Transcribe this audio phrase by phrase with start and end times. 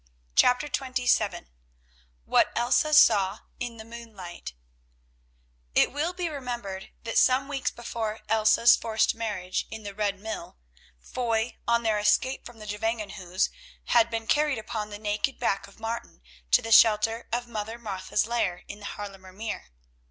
[0.35, 1.45] CHAPTER XXVII
[2.25, 4.53] WHAT ELSA SAW IN THE MOONLIGHT
[5.75, 10.57] It will be remembered that some weeks before Elsa's forced marriage in the Red Mill,
[10.99, 13.49] Foy, on their escape from the Gevangenhuis,
[13.89, 18.25] had been carried upon the naked back of Martin to the shelter of Mother Martha's
[18.25, 19.65] lair in the Haarlemer Meer.